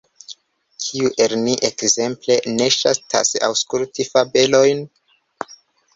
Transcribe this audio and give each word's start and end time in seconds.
Kiu 0.85 1.11
el 1.25 1.35
ni 1.41 1.53
ekzemple 1.69 2.39
ne 2.55 2.71
ŝatas 2.79 3.35
aŭskulti 3.49 4.11
fabelojn? 4.11 4.83